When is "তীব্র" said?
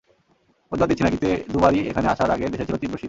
2.81-2.93